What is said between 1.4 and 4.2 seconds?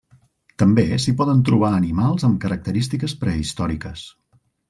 trobar animals amb característiques prehistòriques.